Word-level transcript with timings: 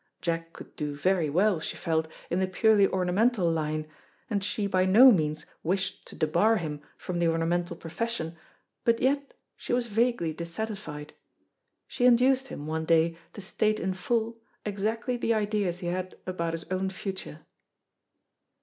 Jack 0.19 0.51
could 0.51 0.75
do 0.75 0.95
very 0.95 1.29
well, 1.29 1.59
she 1.59 1.77
felt, 1.77 2.07
in 2.31 2.39
the 2.39 2.47
purely 2.47 2.87
ornamental 2.87 3.47
line, 3.51 3.85
and 4.31 4.43
she 4.43 4.65
by 4.65 4.83
no 4.83 5.11
means 5.11 5.45
wished 5.61 6.07
to 6.07 6.15
debar 6.15 6.57
him 6.57 6.81
from 6.97 7.19
the 7.19 7.27
ornamental 7.27 7.75
profession, 7.75 8.35
but 8.83 8.99
yet 8.99 9.35
she 9.55 9.73
was 9.73 9.85
vaguely 9.85 10.33
dissatisfied. 10.33 11.13
She 11.87 12.05
induced 12.07 12.47
him 12.47 12.65
one 12.65 12.85
day 12.85 13.15
to 13.33 13.41
state 13.41 13.79
in 13.79 13.93
full, 13.93 14.35
exactly 14.65 15.17
the 15.17 15.35
ideas 15.35 15.81
he 15.81 15.87
had 15.89 16.15
about 16.25 16.55
his 16.55 16.65
own 16.71 16.89
future. 16.89 17.41